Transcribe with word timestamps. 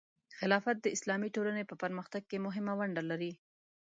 خلافت 0.39 0.77
د 0.81 0.87
اسلامي 0.95 1.29
ټولنې 1.35 1.63
په 1.69 1.75
پرمختګ 1.83 2.21
کې 2.29 2.43
مهمه 2.45 2.73
ونډه 2.79 3.03
لري. 3.09 3.31